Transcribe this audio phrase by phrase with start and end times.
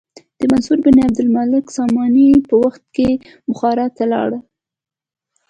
[0.39, 3.09] د منصور بن عبدالمالک ساماني په وخت کې
[3.49, 4.29] بخارا ته لاړ.